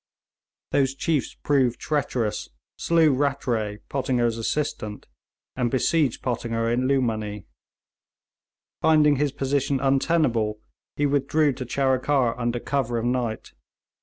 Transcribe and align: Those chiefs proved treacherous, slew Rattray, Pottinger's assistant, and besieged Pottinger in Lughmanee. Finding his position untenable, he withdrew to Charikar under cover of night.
Those 0.71 0.95
chiefs 0.95 1.35
proved 1.43 1.79
treacherous, 1.79 2.49
slew 2.75 3.13
Rattray, 3.13 3.81
Pottinger's 3.87 4.39
assistant, 4.39 5.05
and 5.55 5.69
besieged 5.69 6.23
Pottinger 6.23 6.71
in 6.71 6.87
Lughmanee. 6.87 7.45
Finding 8.81 9.17
his 9.17 9.31
position 9.31 9.79
untenable, 9.79 10.59
he 10.95 11.05
withdrew 11.05 11.53
to 11.53 11.65
Charikar 11.67 12.33
under 12.39 12.59
cover 12.59 12.97
of 12.97 13.05
night. 13.05 13.53